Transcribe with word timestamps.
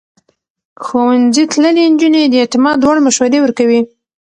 ښوونځی 0.83 1.43
تللې 1.51 1.83
نجونې 1.91 2.21
د 2.29 2.35
اعتماد 2.41 2.79
وړ 2.81 2.97
مشورې 3.05 3.39
ورکوي. 3.41 3.81